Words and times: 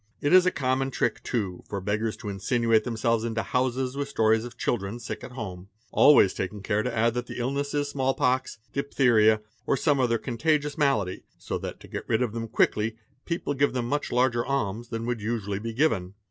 It 0.19 0.33
is 0.33 0.47
a 0.47 0.51
common 0.51 0.89
trick, 0.89 1.21
too, 1.21 1.61
for 1.69 1.79
beggars 1.79 2.17
to 2.17 2.29
insinuate 2.29 2.85
themselves 2.85 3.23
into 3.23 3.43
houses 3.43 3.95
with 3.95 4.09
stories 4.09 4.45
of 4.45 4.57
children 4.57 4.97
sick 4.99 5.23
at 5.23 5.33
home, 5.33 5.69
always 5.91 6.33
taking 6.33 6.63
care 6.63 6.81
to 6.81 6.91
add 6.91 7.13
that 7.13 7.27
the 7.27 7.37
illness 7.37 7.75
is 7.75 7.89
small 7.89 8.15
pox, 8.15 8.57
diphtheria, 8.73 9.41
or 9.67 9.77
some 9.77 9.99
other 9.99 10.17
contagious 10.17 10.75
malady, 10.75 11.21
so 11.37 11.59
that 11.59 11.79
to 11.81 11.87
get 11.87 12.09
rid 12.09 12.23
of 12.23 12.31
them 12.33 12.47
quickly 12.47 12.95
people 13.25 13.53
give 13.53 13.73
them 13.73 13.87
much 13.87 14.11
larger 14.11 14.43
alms 14.43 14.89
than 14.89 15.05
would 15.05 15.21
usually 15.21 15.59
be 15.59 15.71
given. 15.71 16.15